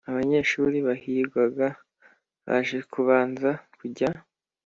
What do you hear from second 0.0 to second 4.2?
Abanyeshuri bahigwaga baje babanza kujya